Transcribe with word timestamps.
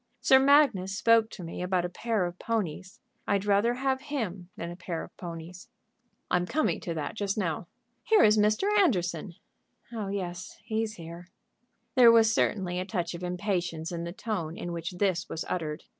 Sir 0.19 0.39
Magnus 0.39 0.97
spoke 0.97 1.29
to 1.29 1.43
me 1.43 1.61
about 1.61 1.85
a 1.85 1.89
pair 1.89 2.25
of 2.25 2.39
ponies. 2.39 2.99
I'd 3.27 3.45
rather 3.45 3.75
have 3.75 4.01
him 4.01 4.49
than 4.57 4.71
a 4.71 4.75
pair 4.75 5.03
of 5.03 5.15
ponies." 5.15 5.69
"I'm 6.31 6.47
coming 6.47 6.79
to 6.79 6.95
that 6.95 7.13
just 7.13 7.37
now. 7.37 7.67
Here 8.01 8.23
is 8.23 8.35
Mr. 8.35 8.67
Anderson." 8.79 9.35
"Oh 9.93 10.07
yes; 10.07 10.57
he's 10.63 10.93
here." 10.95 11.27
There 11.93 12.11
was 12.11 12.33
certainly 12.33 12.79
a 12.79 12.83
touch 12.85 13.13
of 13.13 13.21
impatience 13.21 13.91
in 13.91 14.03
the 14.03 14.11
tone 14.11 14.57
in 14.57 14.71
which 14.71 14.93
this 14.93 15.29
was 15.29 15.45
uttered. 15.47 15.83